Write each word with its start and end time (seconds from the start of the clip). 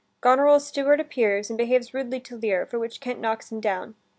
Goneril's 0.19 0.65
steward 0.65 0.99
appears, 0.99 1.49
and 1.51 1.57
behaves 1.59 1.93
rudely 1.93 2.19
to 2.21 2.35
Lear, 2.35 2.65
for 2.65 2.79
which 2.79 2.99
Kent 2.99 3.19
knocks 3.19 3.51
him 3.51 3.59
down. 3.61 3.93